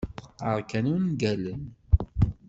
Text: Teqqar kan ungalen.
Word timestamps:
Teqqar 0.17 0.59
kan 0.69 0.85
ungalen. 0.93 1.63